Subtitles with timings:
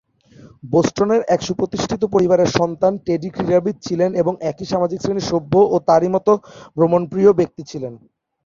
[0.63, 6.09] বোস্টনের এক সুপ্রতিষ্ঠিত পরিবারের সন্তান টেডি ক্রীড়াবিদ ছিলেন এবং একই সামাজিক শ্রেণীর সভ্য ও তারই
[6.15, 6.27] মত
[6.77, 7.93] ভ্রমণপ্রিয় ব্যক্তি ছিলেন।